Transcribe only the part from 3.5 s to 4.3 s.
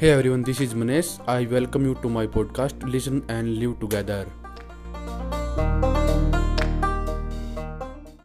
Live Together.